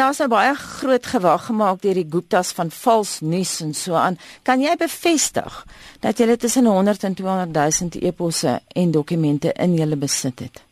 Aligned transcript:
Daar's 0.00 0.18
nou 0.22 0.30
baie 0.32 0.54
groot 0.56 1.06
gewag 1.06 1.42
gemaak 1.50 1.82
deur 1.82 1.98
die 1.98 2.06
Guptas 2.08 2.54
van 2.56 2.70
vals 2.72 3.18
nuus 3.20 3.58
en 3.60 3.74
so 3.76 3.98
aan. 4.00 4.16
Kan 4.48 4.62
jy 4.64 4.72
bevestig 4.80 5.58
dat 6.00 6.16
jy 6.16 6.36
tussen 6.40 6.64
100 6.64 7.04
en 7.04 7.14
200 7.14 7.52
000 7.52 8.06
eposse 8.08 8.54
en 8.72 8.94
dokumente 8.96 9.52
in 9.52 9.74
julle 9.76 9.98
besit 10.00 10.40
het? 10.40 10.62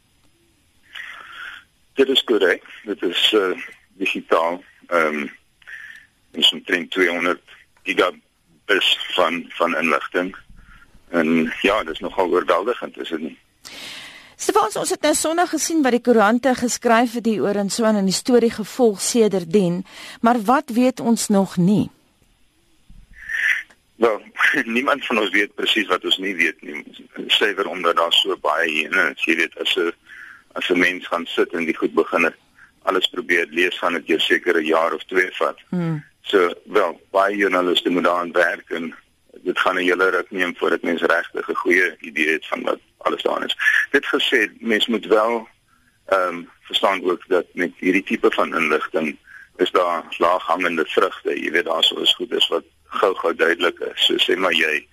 Dit 2.01 2.09
is 2.09 2.25
korrek. 2.25 2.65
Dit 2.89 3.03
is 3.03 3.33
uh, 3.37 3.53
digitaal. 4.01 4.63
Ehm 4.87 5.21
um, 5.21 5.31
is 6.33 6.53
omtrent 6.53 6.91
200 6.91 7.41
gigabits 7.83 8.97
van 9.13 9.45
van 9.49 9.77
inligting. 9.77 10.37
En 11.09 11.53
ja, 11.61 11.83
dit 11.85 11.93
is 11.93 12.01
nogal 12.01 12.31
oorweldigend, 12.31 12.99
is 12.99 13.09
dit 13.09 13.21
nie? 13.21 13.39
Stefan, 14.39 14.71
ons 14.79 14.91
het 14.95 15.03
nou 15.03 15.15
Sondag 15.19 15.51
gesien 15.51 15.81
wat 15.83 15.97
die 15.97 16.05
koerante 16.07 16.53
geskryf 16.55 17.17
het 17.19 17.27
hieroor 17.27 17.59
en 17.59 17.71
so 17.75 17.83
aan 17.89 17.97
in 17.99 18.07
die 18.07 18.15
storie 18.15 18.53
gevolg 18.55 19.01
sedertdien, 19.03 19.81
maar 20.23 20.39
wat 20.47 20.71
weet 20.77 21.01
ons 21.01 21.27
nog 21.35 21.57
nie? 21.59 21.89
Wel, 23.99 24.21
niemand 24.79 25.07
van 25.07 25.19
ons 25.19 25.35
weet 25.35 25.57
presies 25.59 25.91
wat 25.91 26.07
ons 26.07 26.21
nie 26.23 26.37
weet 26.39 26.63
nie. 26.63 26.85
Seker 27.35 27.67
omdat 27.67 27.99
daar 27.99 28.15
so 28.15 28.39
baie 28.39 28.69
hier 28.71 28.95
is, 29.09 29.25
jy 29.27 29.35
weet 29.43 29.59
as 29.59 29.75
'n 29.75 29.91
as 30.55 30.71
'n 30.71 30.79
mens 30.79 31.07
gaan 31.07 31.27
sit 31.27 31.53
en 31.53 31.67
die 31.67 31.77
goed 31.77 31.95
begin 31.95 32.31
alles 32.83 33.11
probeer 33.11 33.47
lees 33.51 33.79
gaan 33.79 33.99
dit 33.99 34.07
jou 34.07 34.19
seker 34.19 34.57
'n 34.57 34.65
jaar 34.65 34.95
of 34.95 35.05
twee 35.05 35.31
vat. 35.33 35.59
Hmm. 35.71 36.05
So, 36.23 36.53
wel, 36.65 37.01
baie 37.11 37.37
joernaliste 37.37 37.91
moet 37.91 38.05
daaraan 38.05 38.33
werk 38.33 38.71
en 38.71 38.95
dit 39.43 39.59
gaan 39.59 39.75
'n 39.75 39.89
hele 39.91 40.11
ruk 40.11 40.31
neem 40.31 40.55
voordat 40.57 40.83
mens 40.83 41.03
regtig 41.03 41.49
'n 41.51 41.63
goeie 41.65 41.97
idee 42.01 42.33
het 42.33 42.47
van 42.47 42.63
wat 42.63 42.81
alles 43.09 43.25
daarin 43.27 43.49
is. 43.49 43.57
Dit 43.95 44.07
gesê, 44.13 44.41
mens 44.61 44.87
moet 44.87 45.07
wel 45.07 45.49
ehm 46.09 46.35
um, 46.35 46.45
verstaan 46.69 47.03
ook 47.05 47.25
dat 47.29 47.47
met 47.53 47.73
hierdie 47.77 48.05
tipe 48.05 48.31
van 48.31 48.55
inligting 48.57 49.17
is 49.57 49.71
daar 49.71 50.05
laaghangende 50.19 50.85
vrugte. 50.85 51.41
Jy 51.41 51.51
weet 51.51 51.65
daar 51.65 51.85
sou 51.85 52.03
is 52.03 52.15
goed 52.15 52.33
is 52.33 52.49
wat 52.49 52.65
gou-gou 53.01 53.35
duidelik 53.35 53.81
is. 53.81 54.07
So 54.07 54.21
sê 54.25 54.37
maar 54.37 54.57
jy 54.57 54.87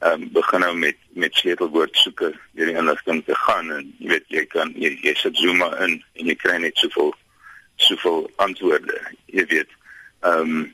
ehm 0.00 0.22
um, 0.22 0.28
begin 0.32 0.64
nou 0.64 0.74
met 0.76 0.96
met 1.12 1.34
sleutelwoord 1.34 1.96
soeke 1.96 2.32
hierdie 2.56 2.76
inligting 2.76 3.24
te 3.24 3.36
gaan 3.44 3.72
en 3.76 3.94
jy 3.98 4.08
weet 4.16 4.28
jy 4.36 4.44
kan 4.56 4.72
jy, 4.76 4.96
jy 5.02 5.14
sit 5.14 5.36
zoom 5.36 5.62
in 5.62 5.96
en 6.14 6.32
jy 6.32 6.36
kry 6.36 6.56
net 6.56 6.76
soveel 6.76 7.14
soveel 7.76 8.30
antwoorde. 8.36 9.00
Jy 9.26 9.46
weet 9.54 9.78
ehm 10.20 10.56
um, 10.60 10.68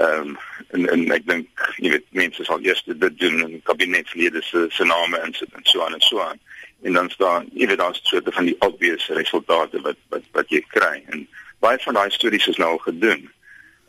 Ehm 0.00 0.28
um, 0.28 0.38
en 0.76 0.86
en 0.94 1.04
ek 1.16 1.26
dink 1.26 1.66
jy 1.82 1.90
weet 1.94 2.06
mense 2.16 2.44
sal 2.46 2.62
eers 2.64 2.82
dit 2.86 3.18
doen 3.18 3.42
en 3.46 3.58
kabinetslede 3.68 4.42
se 4.46 4.66
se 4.70 4.86
name 4.86 5.20
insit 5.26 5.52
en 5.58 5.66
so 5.72 5.84
aan 5.84 5.98
en 5.98 6.06
so 6.06 6.22
aan. 6.22 6.40
En 6.82 6.96
dan 6.98 7.10
staan 7.10 7.48
jy 7.52 7.66
weet 7.66 7.82
daar's 7.82 8.00
soorte 8.02 8.32
van 8.32 8.48
die 8.48 8.56
obvious 8.66 9.08
resultate 9.20 9.80
wat 9.86 9.98
wat 10.14 10.26
wat 10.38 10.50
jy 10.54 10.62
kry 10.74 10.96
en 11.12 11.26
baie 11.60 11.78
van 11.84 11.98
daai 11.98 12.10
stories 12.10 12.48
is 12.48 12.60
nou 12.62 12.74
al 12.76 12.84
gedoen. 12.88 13.30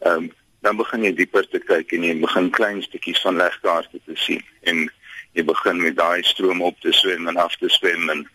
Ehm 0.02 0.24
um, 0.24 0.32
dan 0.62 0.78
begin 0.78 1.04
jy 1.04 1.14
dieper 1.18 1.48
te 1.50 1.60
kyk 1.60 1.94
en 1.98 2.04
jy 2.06 2.16
begin 2.22 2.50
klein 2.54 2.82
stukkies 2.86 3.22
van 3.26 3.40
legkaarte 3.42 4.02
te 4.06 4.18
sien 4.26 4.44
en 4.70 4.84
jy 5.34 5.46
begin 5.48 5.80
met 5.82 5.96
daai 5.98 6.22
stroom 6.28 6.62
op 6.62 6.78
te 6.86 6.94
swem 6.94 7.30
en 7.32 7.40
af 7.42 7.56
te 7.58 7.70
swem 7.70 8.10
en 8.14 8.28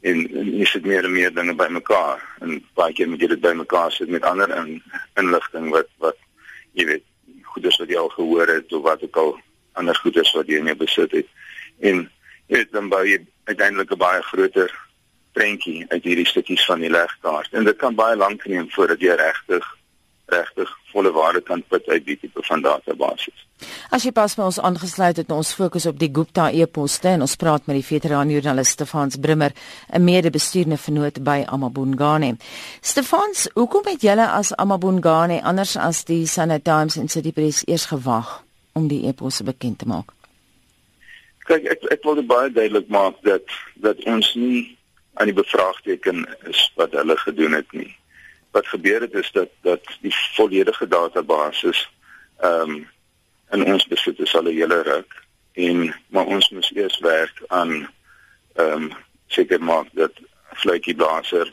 en, 0.00 0.20
en 0.40 0.50
jy 0.56 0.64
sit 0.68 0.86
meer 0.88 1.04
en 1.04 1.12
meer 1.12 1.32
dinge 1.36 1.54
bymekaar 1.56 2.22
en 2.44 2.60
baie 2.78 2.94
keer 2.96 3.08
moet 3.08 3.20
jy 3.20 3.30
dit 3.32 3.42
bymekaar 3.44 3.92
sit 3.92 4.08
met 4.08 4.24
ander 4.28 4.52
in, 4.56 4.78
inligting 5.20 5.68
wat 5.74 5.88
wat 6.04 6.20
jy 6.76 6.86
weet 6.88 7.06
wat 7.82 7.88
jy 7.88 7.98
al 7.98 8.12
gehoor 8.14 8.48
het 8.48 8.72
of 8.72 8.82
wat 8.84 9.02
ook 9.04 9.16
al 9.16 9.32
ander 9.78 9.96
goeders 9.96 10.32
wat 10.36 10.48
jy 10.48 10.60
in 10.60 10.70
jou 10.70 10.76
besit 10.76 11.12
het. 11.16 11.26
En 11.80 12.04
jy 12.50 12.60
weet 12.60 12.72
dan 12.72 12.88
jy 13.06 13.18
uiteindelik 13.44 13.92
'n 13.92 13.98
baie 13.98 14.22
groter 14.22 14.70
prentjie 15.32 15.84
uit 15.88 16.04
hierdie 16.04 16.26
stukkies 16.26 16.64
van 16.64 16.80
die 16.80 16.90
legkaart. 16.90 17.52
En 17.52 17.64
dit 17.64 17.76
kan 17.76 17.94
baie 17.94 18.16
lank 18.16 18.44
neem 18.46 18.70
voordat 18.70 19.00
jy 19.00 19.14
regtig 19.14 19.66
regtig 20.26 20.79
volle 21.00 21.12
waarde 21.12 21.40
kan 21.40 21.62
put 21.68 21.86
uit 21.88 22.04
die 22.04 22.18
tipe 22.20 22.42
van 22.44 22.62
database. 22.62 23.32
As 23.92 24.04
jy 24.04 24.12
pas 24.16 24.34
by 24.36 24.46
ons 24.48 24.60
aangesluit 24.60 25.18
het, 25.20 25.32
ons 25.32 25.52
fokus 25.56 25.86
op 25.88 25.98
die 26.00 26.10
Gupta 26.12 26.48
e-poste 26.52 27.10
en 27.14 27.24
ons 27.24 27.36
praat 27.40 27.66
met 27.68 27.78
die 27.78 27.84
veteraan 27.84 28.32
joernalis 28.32 28.72
Stefans 28.76 29.18
Brimmer, 29.20 29.52
'n 29.92 30.04
mede-bestuurende 30.04 30.76
vennoot 30.76 31.22
by 31.24 31.44
Amabungane. 31.46 32.36
Stefans, 32.80 33.48
hoekom 33.54 33.84
het 33.84 34.00
julle 34.02 34.28
as 34.28 34.54
Amabungane 34.56 35.42
anders 35.42 35.76
as 35.76 36.04
die 36.04 36.26
Sunday 36.26 36.60
Times 36.60 36.96
en 36.96 37.08
City 37.08 37.32
Press 37.32 37.62
eers 37.66 37.86
gewag 37.86 38.44
om 38.72 38.88
die 38.88 39.06
e-posse 39.06 39.44
bekend 39.44 39.78
te 39.78 39.86
maak? 39.86 40.12
Kyk, 41.44 41.64
ek 41.64 41.84
ek 41.90 42.04
wil 42.04 42.22
baie 42.22 42.50
duidelik 42.52 42.88
maak 42.88 43.16
dat 43.22 43.44
dat 43.74 43.96
ons 44.04 44.34
nie 44.34 44.78
aan 45.14 45.26
die 45.26 45.34
bevraagteken 45.34 46.26
is 46.48 46.72
wat 46.76 46.92
hulle 46.92 47.16
gedoen 47.16 47.52
het 47.52 47.72
nie 47.72 47.99
wat 48.50 48.66
gebeur 48.66 49.00
het 49.00 49.12
is 49.12 49.30
dat 49.32 49.48
dat 49.60 49.80
die 50.00 50.14
volledige 50.34 50.88
database 50.88 51.74
ehm 52.38 52.70
um, 52.70 52.88
in 53.50 53.64
ons 53.64 53.86
besit 53.86 54.18
is 54.18 54.34
al 54.34 54.42
'n 54.42 54.54
hele 54.54 54.82
ruk. 54.82 55.12
En 55.52 55.94
maar 56.08 56.24
ons 56.24 56.50
moet 56.50 56.70
eers 56.74 56.98
werk 56.98 57.42
aan 57.46 57.90
ehm 58.54 58.82
um, 58.82 58.92
seker 59.26 59.62
maak 59.62 59.86
dat 59.92 60.12
fluitjie 60.52 60.94
blaser 60.94 61.52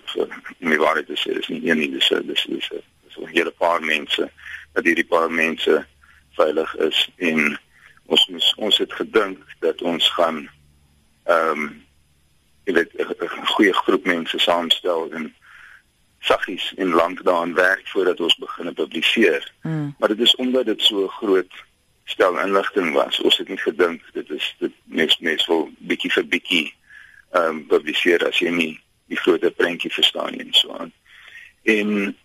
om 0.60 0.70
die 0.70 0.78
waarheid 0.78 1.06
te 1.06 1.18
sê 1.18 1.34
dis 1.34 1.48
nie 1.48 1.70
een 1.70 1.78
nie 1.78 1.92
dis 1.92 2.08
dis 2.08 2.46
dis 2.50 2.70
so 3.08 3.22
'n 3.22 3.36
hele 3.38 3.52
paar 3.52 3.82
mense 3.82 4.30
dat 4.74 4.84
hierdie 4.84 5.06
paar 5.06 5.32
mense 5.32 5.86
veilig 6.32 6.76
is. 6.76 7.10
En 7.16 7.60
ons 8.06 8.28
moet 8.28 8.54
ons 8.58 8.78
het 8.78 8.94
gedink 8.94 9.38
dat 9.60 9.82
ons 9.82 10.10
gaan 10.10 10.50
ehm 11.24 11.50
um, 11.50 11.86
jy 12.64 12.74
weet 12.74 12.92
'n 12.98 13.46
goeie 13.56 13.74
groep 13.74 14.06
mense 14.06 14.40
saamstel 14.40 15.12
en 15.12 15.36
saggies 16.20 16.74
en 16.76 16.90
lank 16.90 17.24
daaraan 17.24 17.54
werk 17.54 17.88
voordat 17.88 18.20
ons 18.20 18.36
begin 18.36 18.74
publiseer. 18.74 19.52
Mm. 19.62 19.96
Maar 20.00 20.10
dit 20.10 20.20
is 20.20 20.36
omdat 20.36 20.66
dit 20.66 20.82
so 20.82 21.08
groot 21.08 21.54
stel 22.04 22.40
inligting 22.40 22.94
was. 22.94 23.20
Ons 23.20 23.38
het 23.38 23.48
nie 23.48 23.58
gedink 23.58 24.02
dit 24.14 24.30
is 24.30 24.56
dit 24.60 24.72
mens 24.84 25.18
mens 25.20 25.46
wil 25.46 25.70
bietjie 25.78 26.12
vir 26.12 26.28
bietjie 26.28 26.74
ehm 27.32 27.44
um, 27.50 27.66
publiseer 27.68 28.24
as 28.28 28.40
jy 28.40 28.50
nie 28.50 28.74
die 29.12 29.20
groter 29.20 29.52
prentjie 29.52 29.92
verstaan 29.92 30.32
nie 30.32 30.46
en 30.46 30.54
so 30.54 30.72
aan. 30.72 30.94
En 31.64 32.16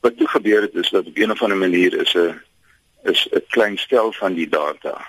wat 0.00 0.16
toe 0.16 0.28
gebeur 0.28 0.62
het 0.62 0.74
is 0.74 0.90
dat 0.90 1.06
op 1.06 1.18
'n 1.18 1.30
of 1.30 1.42
ander 1.42 1.58
manier 1.58 1.94
is 2.00 2.14
'n 2.14 2.40
is 3.02 3.28
'n 3.30 3.42
klein 3.48 3.78
stel 3.78 4.12
van 4.12 4.34
die 4.34 4.48
data 4.48 5.06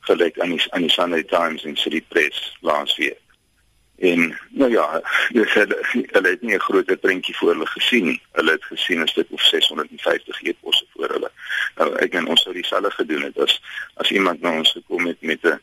gelyk 0.00 0.38
aan 0.40 0.50
die 0.54 0.62
aan 0.72 0.86
die 0.86 0.90
Sunday 0.90 1.22
Times 1.22 1.64
en 1.64 1.76
City 1.76 2.02
Press 2.08 2.56
laasweek. 2.60 3.25
En 3.98 4.38
nou 4.50 4.70
ja, 4.70 5.00
hulle 5.28 5.78
hulle 6.12 6.28
het 6.28 6.42
nie 6.42 6.54
'n 6.54 6.60
groot 6.60 7.00
prentjie 7.00 7.36
voor 7.36 7.48
hulle 7.48 7.66
gesien 7.66 8.04
nie. 8.04 8.22
Hulle 8.32 8.50
het 8.50 8.64
gesien 8.64 9.02
'n 9.02 9.08
stuk 9.08 9.26
of 9.30 9.42
650 9.42 10.42
e-posse 10.42 10.84
voor 10.94 11.08
hulle. 11.08 11.30
Nou 11.76 11.96
ek 11.96 12.14
en 12.14 12.26
ons 12.26 12.42
sou 12.42 12.54
dieselfde 12.54 12.90
gedoen 12.90 13.22
het 13.22 13.38
as 13.38 13.62
as 13.94 14.10
iemand 14.10 14.40
na 14.40 14.56
ons 14.56 14.72
gekom 14.72 15.06
het 15.06 15.20
met 15.20 15.42
'n 15.42 15.60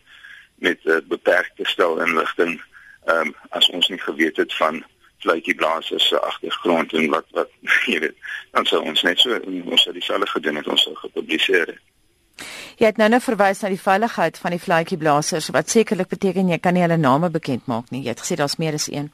met 0.55 0.79
'n 0.83 1.05
beperkte 1.07 1.65
stel 1.65 1.99
inligting, 1.99 2.61
ehm 3.05 3.27
um, 3.27 3.35
as 3.49 3.69
ons 3.69 3.87
nie 3.87 4.01
geweet 4.01 4.37
het 4.37 4.53
van 4.53 4.83
fluitjie 5.17 5.55
blaasers 5.55 6.07
se 6.07 6.19
agtergrond 6.19 6.93
en 6.93 7.09
wat 7.09 7.25
wat 7.31 7.49
jy 7.91 7.99
weet, 7.99 8.17
dan 8.51 8.65
sou 8.65 8.83
ons 8.83 9.01
net 9.01 9.19
so 9.19 9.39
ons 9.63 9.81
sou 9.81 9.93
dieselfde 9.93 10.27
gedoen 10.27 10.55
het, 10.55 10.67
ons 10.67 10.83
sou 10.83 10.95
gepubliseer 10.95 11.67
het. 11.67 11.92
Jy 12.83 12.89
het 12.89 12.97
nou 12.99 13.05
net 13.07 13.23
verwys 13.23 13.61
na 13.63 13.69
die 13.71 13.79
veiligheid 13.79 14.35
van 14.35 14.51
die 14.51 14.59
fluitjieblassers 14.59 15.45
wat 15.55 15.69
sekerlik 15.71 16.09
beteken 16.11 16.49
jy 16.51 16.57
kan 16.59 16.75
nie 16.75 16.81
hulle 16.83 16.97
name 16.99 17.29
bekend 17.31 17.69
maak 17.71 17.85
nie. 17.93 18.01
Jy 18.03 18.11
het 18.11 18.23
gesê 18.23 18.35
daar's 18.35 18.57
meer 18.59 18.75
as 18.75 18.89
een. 18.91 19.07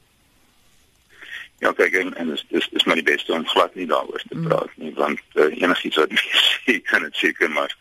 Ja, 1.62 1.70
kyk 1.78 2.00
en, 2.00 2.10
en 2.18 2.32
dis 2.34 2.42
dis 2.50 2.66
dis 2.74 2.88
maar 2.90 2.98
die 2.98 3.06
beste 3.06 3.36
om 3.36 3.46
glad 3.52 3.76
nie 3.78 3.86
daaroor 3.86 4.24
te 4.26 4.34
mm. 4.40 4.48
praat 4.48 4.74
nie 4.82 4.90
want 4.98 5.22
uh, 5.38 5.52
enigiets 5.52 6.02
wat 6.02 6.16
jy 6.16 6.42
sê 6.66 6.78
kan 6.90 7.06
dit 7.06 7.22
seker 7.22 7.54
maar 7.54 7.76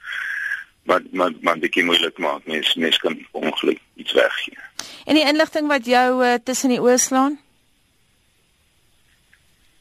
maar 0.91 1.09
maar 1.23 1.33
maar 1.41 1.65
dit 1.65 1.73
kan 1.73 1.89
moeilik 1.89 2.21
maak. 2.21 2.45
Mens 2.45 2.75
mens 2.75 3.01
kan 3.01 3.17
ongeluk 3.33 3.81
iets 3.97 4.13
weggee. 4.13 4.61
En 5.09 5.17
die 5.17 5.25
inligting 5.25 5.73
wat 5.73 5.89
jou 5.89 6.09
uh, 6.21 6.35
tussen 6.45 6.77
die 6.77 6.83
oë 6.85 6.99
slaan? 7.01 7.41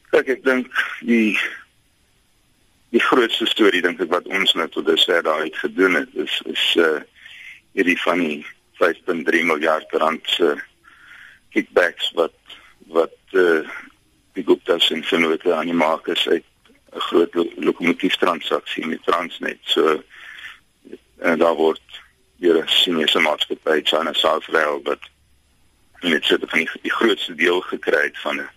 Kyk, 0.08 0.38
ek 0.38 0.44
dink 0.48 0.72
die 1.04 1.36
die 2.90 3.00
grootste 3.00 3.46
storie 3.46 3.82
dink 3.84 4.00
ek 4.00 4.12
wat 4.12 4.28
ons 4.32 4.54
nou 4.56 4.68
tot 4.72 4.86
dusver 4.86 5.22
daar 5.22 5.44
uit 5.44 5.56
gedoen 5.56 6.00
het 6.00 6.14
is 6.14 6.40
is 6.46 6.64
uh 6.76 7.00
hierdie 7.76 7.98
van 8.00 8.18
die 8.18 8.46
5.3 8.80 9.44
miljard 9.46 9.92
rand 10.02 10.30
se 10.34 10.54
kickbacks 11.52 12.10
wat 12.16 12.34
wat 12.94 13.36
uh 13.36 13.60
die 14.38 14.44
Gupta's 14.46 14.90
en 14.94 15.04
Vennote 15.04 15.54
aan 15.54 15.68
die 15.70 15.76
maak 15.76 16.06
is 16.06 16.28
uit 16.28 16.44
'n 16.94 17.04
groot 17.10 17.34
lo 17.34 17.44
lokomotief 17.56 18.16
transaksie 18.16 18.86
met 18.86 19.02
Transnet. 19.04 19.58
So 19.62 20.02
en 21.18 21.38
daar 21.38 21.54
word 21.54 21.82
hier 22.38 22.56
'n 22.56 22.68
Chinese 22.68 23.20
maatskappy 23.20 23.80
China 23.82 24.12
South 24.12 24.46
Rail 24.46 24.80
wat 24.82 25.02
net 26.00 26.24
so 26.24 26.38
die, 26.38 26.68
die 26.82 26.92
grootste 26.92 27.34
deel 27.34 27.60
gekry 27.60 28.02
het 28.02 28.18
van 28.18 28.40
'n 28.40 28.50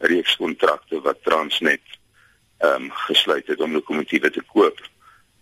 reeks 0.00 0.36
kontrakte 0.36 1.00
wat 1.00 1.22
Transnet 1.22 1.80
ehm 2.64 2.82
um, 2.82 2.90
gesluit 3.08 3.46
het 3.46 3.60
om 3.60 3.72
lokomotiewe 3.72 4.30
te 4.30 4.42
koop. 4.52 4.78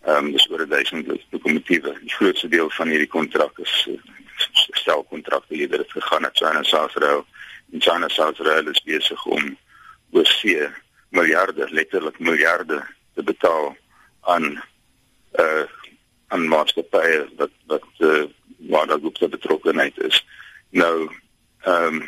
Ehm 0.01 0.25
um, 0.25 0.31
dis 0.31 0.49
oor 0.51 0.67
1000 0.67 1.07
lokomotiewe. 1.29 1.97
Die 1.99 2.15
grootste 2.17 2.47
deel 2.47 2.69
van 2.69 2.87
hierdie 2.87 3.11
kontrak 3.17 3.57
is 3.57 3.75
uh, 3.89 3.99
stelkontrakte 4.81 5.57
jy 5.57 5.67
dit 5.67 5.91
gegaan 5.91 6.25
na 6.25 6.31
China 6.33 6.63
South 6.63 6.97
Rail. 7.03 7.25
En 7.71 7.81
China 7.81 8.07
South 8.07 8.41
Rail 8.47 8.67
is 8.71 8.83
besig 8.83 9.25
om 9.25 9.57
oorsee 10.11 10.67
miljarde, 11.09 11.67
letterlik 11.69 12.19
miljarde 12.19 12.81
te 13.13 13.23
betaal 13.23 13.75
aan 14.21 14.63
uh 15.39 15.65
aan 16.33 16.47
maatskappye 16.49 17.27
wat 17.37 17.51
wat 17.69 17.85
uh 17.99 18.23
waar 18.69 18.87
daar 18.87 18.99
groepe 18.99 19.29
betrokkenheid 19.29 19.97
is. 19.97 20.25
Nou 20.69 21.09
ehm 21.61 22.01
um, 22.01 22.03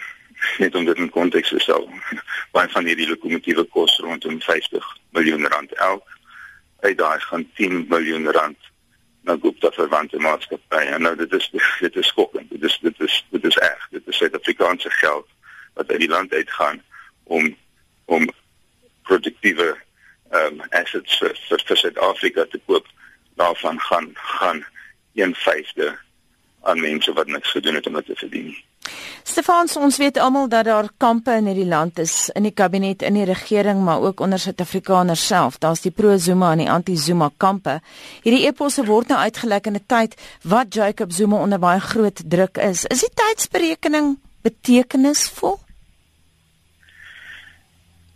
net 0.57 0.75
om 0.75 0.85
dit 0.85 0.97
in 0.97 1.09
konteks 1.09 1.49
te 1.49 1.59
stel. 1.59 1.89
Baie 2.55 2.69
van 2.69 2.85
hierdie 2.85 3.07
lokomotiewe 3.09 3.63
kos 3.73 3.97
rondom 4.03 4.41
50 4.41 4.87
miljoen 5.09 5.47
rand 5.47 5.73
elk. 5.73 6.07
Uit 6.79 6.97
daai 6.97 7.19
gaan 7.19 7.49
10 7.53 7.85
miljoen 7.89 8.31
rand 8.31 8.57
na 9.25 9.37
Gupta 9.41 9.71
verwante 9.71 10.17
maatskappye. 10.17 10.97
Nou 10.97 11.15
dit 11.15 11.33
is 11.33 11.49
dit 11.85 11.95
is 11.95 12.07
skokkend. 12.07 12.49
Dit 12.49 12.63
is 12.63 12.77
dit 12.81 12.99
is 12.99 13.25
dit 13.29 13.43
is 13.43 13.57
erg. 13.57 13.87
Dit 13.91 14.07
is 14.07 14.17
Suid-Afrikaanse 14.17 14.89
geld 14.89 15.27
wat 15.73 15.89
uit 15.91 15.99
die 15.99 16.09
land 16.09 16.33
uitgaan 16.33 16.81
om 17.23 17.55
om 18.05 18.29
produktiewe 19.03 19.75
ehm 20.31 20.59
um, 20.59 20.61
assets 20.69 21.17
vir 21.17 21.35
vir 21.67 21.77
Suid-Afrika 21.77 22.45
te 22.49 22.61
koop. 22.65 22.87
Daarvan 23.35 23.79
gaan 23.79 24.11
gaan 24.13 24.65
1/5 25.15 26.05
aan 26.65 26.79
mense 26.79 27.13
wat 27.13 27.27
niks 27.27 27.51
gedoen 27.51 27.75
het 27.75 27.87
om 27.87 27.93
dit 27.93 28.05
te 28.05 28.15
verdien 28.15 28.45
nie. 28.45 28.63
Stefan, 29.35 29.67
ons 29.83 29.97
weet 29.99 30.15
almal 30.23 30.45
dat 30.47 30.63
daar 30.63 30.85
kampe 30.95 31.33
in 31.35 31.49
hierdie 31.49 31.67
land 31.67 31.97
is, 31.99 32.29
in 32.39 32.45
die 32.47 32.53
kabinet, 32.55 33.01
in 33.03 33.17
die 33.17 33.25
regering, 33.27 33.81
maar 33.83 33.99
ook 33.99 34.21
onder 34.23 34.39
Suid-Afrikaners 34.39 35.25
self. 35.27 35.57
Daar's 35.59 35.81
die 35.83 35.91
pro-Zuma 35.91 36.53
en 36.53 36.61
die 36.61 36.69
anti-Zuma 36.71 37.27
kampe. 37.35 37.81
Hierdie 38.23 38.45
eposse 38.47 38.85
word 38.87 39.11
nou 39.11 39.17
uitgelek 39.19 39.67
in 39.67 39.75
'n 39.75 39.83
tyd 39.91 40.15
wat 40.47 40.73
Jacob 40.73 41.11
Zuma 41.11 41.41
onder 41.43 41.59
baie 41.59 41.81
groot 41.83 42.23
druk 42.23 42.57
is. 42.63 42.85
Is 42.85 43.03
die 43.03 43.11
tydsberekening 43.11 44.15
betekenisvol? 44.41 45.59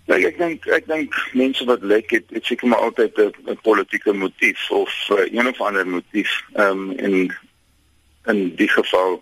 Ja, 0.07 0.15
ek 0.15 0.37
dink 0.37 0.67
ek 0.67 0.87
dink 0.87 1.13
mense 1.33 1.65
wat 1.65 1.83
lek 1.83 2.11
het, 2.11 2.31
het 2.31 2.45
seker 2.45 2.67
maar 2.67 2.79
altyd 2.79 3.11
'n 3.19 3.59
politieke 3.61 4.13
motief 4.13 4.71
of 4.71 5.09
uh, 5.11 5.27
een 5.27 5.47
of 5.47 5.61
ander 5.61 5.87
motief. 5.87 6.31
Ehm 6.53 6.71
um, 6.71 6.91
in 6.91 7.35
in 8.25 8.55
die 8.55 8.69
geval 8.69 9.19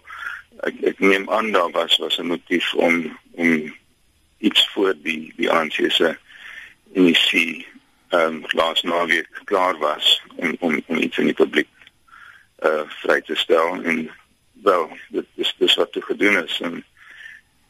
ek 0.66 0.82
ek 0.82 1.00
neem 1.00 1.30
aan 1.30 1.52
daar 1.52 1.72
was 1.72 1.98
was 1.98 2.18
'n 2.18 2.28
motief 2.28 2.74
om 2.74 3.18
om 3.32 3.76
iets 4.38 4.70
voor 4.74 4.94
die 5.04 5.34
die 5.36 5.52
ANC 5.52 5.74
se 5.88 6.18
inisie 6.94 7.68
ehm 8.10 8.36
um, 8.36 8.44
laas 8.48 8.82
naweek 8.82 9.30
klaar 9.44 9.78
was 9.78 10.22
om 10.36 10.56
om 10.60 10.82
om 10.88 10.98
iets 10.98 11.18
in 11.18 11.26
die 11.26 11.40
publiek 11.44 11.70
eh 12.56 12.70
uh, 12.70 12.84
vry 13.02 13.22
te 13.22 13.36
stel 13.36 13.84
en 13.84 14.10
wel 14.64 14.98
dit 15.10 15.26
is 15.36 15.56
dis 15.58 15.76
wat 15.76 15.92
te 15.92 16.02
gedoen 16.02 16.44
is 16.44 16.60
en 16.62 16.84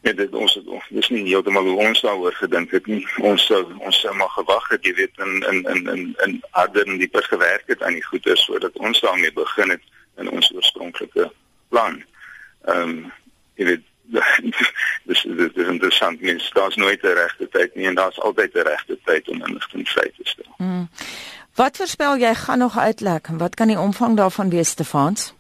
ja 0.02 0.14
dit 0.14 0.34
ons 0.36 0.54
het 0.54 0.66
dis 0.90 1.10
nie 1.10 1.24
heeltemal 1.28 1.64
hoe 1.64 1.88
ons 1.88 2.02
daaroor 2.02 2.34
gedink 2.34 2.72
het 2.72 2.86
nie. 2.86 3.08
Ons 3.18 3.46
sou 3.46 3.64
ons 3.80 4.00
sou 4.00 4.14
maar 4.16 4.30
gewag 4.30 4.70
het 4.70 4.86
jy 4.86 4.94
weet 4.94 5.24
in 5.26 5.42
in 5.52 5.64
in 5.74 5.88
in 5.94 6.04
in 6.26 6.44
harder 6.52 6.88
en 6.88 6.98
dieper 6.98 7.24
gewerk 7.24 7.64
het 7.66 7.82
aan 7.84 7.98
die 7.98 8.06
goeie 8.06 8.36
sodat 8.36 8.78
ons 8.78 9.02
daarmee 9.02 9.34
begin 9.34 9.70
het 9.70 9.84
in 10.18 10.30
ons 10.30 10.52
oorspronklike 10.54 11.32
plan 11.70 12.04
ehm 12.68 12.90
um, 12.90 13.14
jy 13.60 13.66
weet 13.66 13.86
dis 15.10 15.22
dis 15.38 15.54
dis 15.56 15.68
interessant 15.68 16.22
mens 16.22 16.50
daar's 16.56 16.76
nooit 16.76 17.04
'n 17.04 17.18
regte 17.24 17.48
tyd 17.52 17.76
nie 17.76 17.88
en 17.88 17.96
daar's 17.96 18.20
altyd 18.20 18.54
'n 18.54 18.68
regte 18.68 18.98
tyd 19.06 19.30
om 19.30 19.46
inligting 19.46 19.90
vry 19.90 20.12
te 20.18 20.24
stel. 20.24 20.54
Hmm. 20.58 20.90
Wat 21.56 21.78
voorspel 21.78 22.18
jy 22.18 22.34
gaan 22.36 22.58
nog 22.58 22.78
uitlek 22.78 23.28
en 23.28 23.38
wat 23.38 23.56
kan 23.56 23.68
die 23.68 23.80
omvang 23.80 24.18
daarvan 24.18 24.50
wees 24.50 24.70
Stefans? 24.70 25.34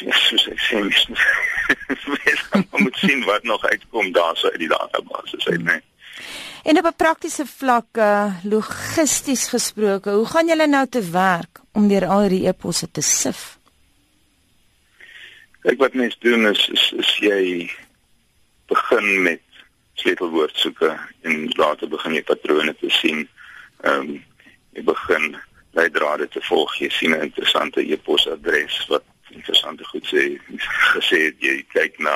Ja, 0.00 0.12
soos 0.12 0.48
ek 0.48 0.60
sê, 0.60 0.78
mens 0.78 1.08
moet 2.84 2.96
sien 2.96 3.24
wat 3.24 3.42
nog 3.42 3.64
uitkom 3.64 4.12
daar 4.12 4.36
so 4.36 4.50
uit 4.50 4.58
die 4.58 4.68
database 4.68 5.50
uit, 5.50 5.62
nee. 5.62 5.80
En 6.62 6.78
op 6.78 6.84
'n 6.84 6.96
praktiese 6.96 7.46
vlak, 7.46 7.86
uh, 7.92 8.34
logisties 8.42 9.48
gesproke, 9.48 10.10
hoe 10.10 10.26
gaan 10.26 10.46
julle 10.46 10.66
nou 10.66 10.86
te 10.88 11.10
werk 11.10 11.60
om 11.72 11.88
deur 11.88 12.06
al 12.06 12.20
hierdie 12.20 12.46
eposse 12.46 12.90
te 12.90 13.00
sif? 13.00 13.55
Kyk 15.66 15.80
wat 15.82 15.94
mense 15.98 16.16
doen 16.22 16.46
is, 16.46 16.68
is 16.68 16.92
is 17.02 17.08
jy 17.18 17.70
begin 18.70 19.22
met 19.22 19.42
sleutelwoordsoeke 19.98 20.92
en 21.26 21.48
later 21.58 21.90
begin 21.90 22.14
jy 22.14 22.22
patrone 22.22 22.74
te 22.78 22.90
sien. 23.00 23.24
Ehm 23.82 24.04
um, 24.04 24.12
jy 24.76 24.84
begin 24.86 25.34
leidrade 25.74 26.28
te 26.28 26.42
volg. 26.46 26.76
Jy 26.78 26.90
sien 26.94 27.16
'n 27.16 27.26
interessante 27.26 27.82
e-posadres 27.82 28.78
wat 28.92 29.02
interessante 29.34 29.84
goed 29.90 30.06
sê 30.06 30.38
gesê 30.94 31.18
het 31.26 31.42
jy 31.42 31.56
kyk 31.74 31.98
na 31.98 32.14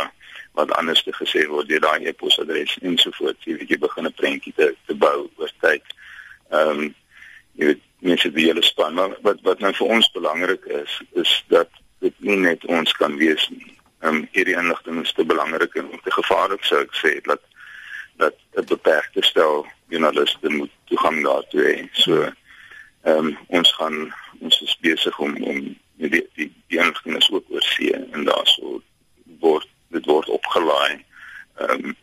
wat 0.55 0.70
anders 0.79 1.02
te 1.02 1.12
gesê 1.19 1.43
word 1.50 1.69
deur 1.69 1.82
daai 1.82 2.06
e-posadres 2.06 2.79
en 2.82 2.99
so 2.99 3.11
voort. 3.19 3.43
Jy 3.44 3.58
weet 3.58 3.75
jy 3.75 3.79
begin 3.79 4.06
'n 4.06 4.19
prentjie 4.23 4.55
te 4.55 4.75
te 4.87 4.94
bou 4.94 5.26
oor 5.37 5.52
tyd. 5.61 5.82
Ehm 6.55 6.70
um, 6.70 6.94
jy 7.58 7.67
weet 7.67 7.82
mense 7.99 8.31
die 8.31 8.47
hele 8.47 8.62
span 8.62 8.94
maar 8.94 9.19
wat 9.26 9.43
wat 9.43 9.58
nou 9.58 9.75
vir 9.75 9.87
ons 9.99 10.12
belangrik 10.14 10.64
is 10.64 11.02
is 11.19 11.44
dat 11.49 11.80
dit 12.00 12.14
nie 12.19 12.37
net 12.37 12.64
ons 12.67 12.93
kan 12.93 13.17
wees 13.20 13.49
nie. 13.52 13.76
Ehm 14.00 14.23
um, 14.23 14.29
hierdie 14.32 14.56
inligting 14.56 15.00
is 15.02 15.12
te 15.12 15.25
belangrik 15.25 15.75
en 15.75 15.91
te 16.05 16.12
gevaarlik 16.17 16.64
sou 16.64 16.81
ek 16.81 16.94
sê 16.97 17.17
dat 17.29 17.43
dat 18.20 18.37
dit 18.56 18.67
beperkte 18.69 19.25
stel 19.25 19.67
journaliste 19.93 20.49
moet 20.52 20.73
toegang 20.93 21.23
daartoe 21.25 21.64
hê. 21.67 21.76
So 21.93 22.23
ehm 22.25 23.31
um, 23.31 23.37
ons 23.49 23.73
gaan 23.76 23.99
ons 24.41 24.61
is 24.67 24.76
besig 24.81 25.19
om 25.19 25.37
om 25.52 25.61
die 26.00 26.11
die, 26.17 26.25
die, 26.69 26.79
inligting 26.81 27.17
is 27.17 27.31
ook 27.31 27.44
oor 27.52 27.67
see 27.73 27.93
en 27.97 28.25
daarso 28.25 28.81
word 29.44 29.69
dit 29.97 30.06
word 30.12 30.29
opgelaai 30.38 31.00
ehm 31.61 31.91
um, 31.91 31.97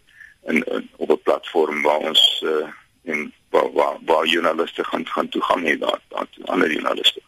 en, 0.48 0.64
en 0.74 0.90
op 0.98 1.10
'n 1.12 1.24
platform 1.24 1.82
waar 1.82 2.04
ons 2.10 2.44
uh, 2.46 2.68
en 3.04 3.34
waar 3.50 3.72
waar, 3.74 3.98
waar 4.06 4.26
journaliste 4.26 4.84
gaan 4.84 5.08
gaan 5.08 5.30
toegang 5.30 5.66
hê 5.68 5.78
daar 5.78 6.00
daar 6.08 6.28
ander 6.46 6.72
journaliste 6.72 7.22